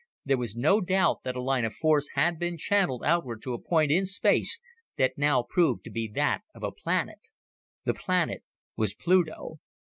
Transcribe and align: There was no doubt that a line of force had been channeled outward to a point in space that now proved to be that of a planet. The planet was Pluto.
There 0.25 0.37
was 0.39 0.55
no 0.55 0.81
doubt 0.81 1.19
that 1.23 1.35
a 1.35 1.43
line 1.43 1.63
of 1.63 1.75
force 1.75 2.07
had 2.15 2.39
been 2.39 2.57
channeled 2.57 3.03
outward 3.05 3.39
to 3.43 3.53
a 3.53 3.61
point 3.61 3.91
in 3.91 4.07
space 4.07 4.59
that 4.97 5.15
now 5.15 5.43
proved 5.47 5.83
to 5.83 5.91
be 5.91 6.07
that 6.15 6.41
of 6.55 6.63
a 6.63 6.71
planet. 6.71 7.19
The 7.85 7.93
planet 7.93 8.41
was 8.75 8.95
Pluto. 8.95 9.59